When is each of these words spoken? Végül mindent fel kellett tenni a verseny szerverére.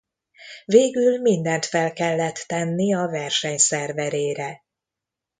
Végül 0.65 1.21
mindent 1.21 1.65
fel 1.65 1.93
kellett 1.93 2.43
tenni 2.47 2.93
a 2.95 3.07
verseny 3.07 3.57
szerverére. 3.57 4.63